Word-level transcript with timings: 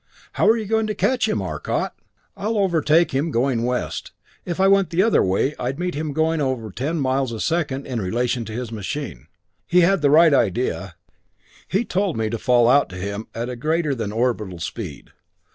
"How 0.31 0.47
are 0.49 0.57
you 0.57 0.65
going 0.65 0.87
to 0.87 0.95
catch 0.95 1.27
him, 1.29 1.43
Arcot?" 1.43 1.91
"I'll 2.35 2.57
overtake 2.57 3.11
him 3.11 3.29
going 3.29 3.61
west. 3.61 4.13
If 4.45 4.59
I 4.59 4.67
went 4.67 4.89
the 4.89 5.03
other 5.03 5.23
way 5.23 5.53
I'd 5.59 5.77
meet 5.77 5.93
him 5.93 6.11
going 6.11 6.41
at 6.41 6.43
over 6.43 6.71
10 6.71 6.99
miles 6.99 7.31
a 7.31 7.39
second 7.39 7.85
in 7.85 8.01
relation 8.01 8.43
to 8.45 8.51
his 8.51 8.71
machine. 8.71 9.27
He 9.67 9.81
had 9.81 10.01
the 10.01 10.09
right 10.09 10.33
idea. 10.33 10.95
He 11.67 11.85
told 11.85 12.17
me 12.17 12.31
to 12.31 12.39
fall 12.39 12.67
out 12.67 12.89
to 12.89 12.95
him 12.95 13.27
at 13.35 13.47
a 13.47 13.55
greater 13.55 13.93
than 13.93 14.11
orbital 14.11 14.57
speed. 14.57 15.11